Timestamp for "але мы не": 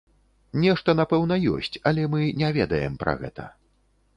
1.91-2.49